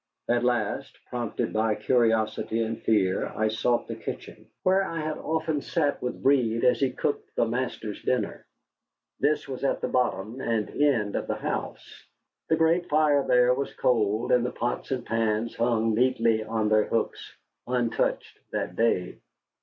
[0.27, 5.61] At last, prompted by curiosity and fear, I sought the kitchen, where I had often
[5.61, 8.47] sat with Breed as he cooked the master's dinner.
[9.19, 12.03] This was at the bottom and end of the house.
[12.49, 16.85] The great fire there was cold, and the pots and pans hung neatly on their
[16.85, 17.37] hooks,
[17.67, 19.19] untouched that day.